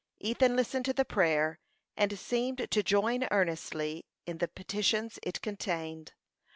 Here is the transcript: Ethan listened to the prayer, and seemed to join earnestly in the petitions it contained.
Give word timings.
Ethan 0.19 0.55
listened 0.55 0.83
to 0.85 0.93
the 0.93 1.05
prayer, 1.05 1.59
and 1.95 2.17
seemed 2.17 2.67
to 2.71 2.81
join 2.81 3.27
earnestly 3.29 4.03
in 4.25 4.39
the 4.39 4.47
petitions 4.47 5.19
it 5.21 5.43
contained. 5.43 6.13